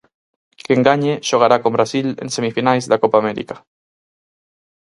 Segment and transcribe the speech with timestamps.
[0.65, 3.55] Quen gañe xogará con Brasil en semifinais da Copa América.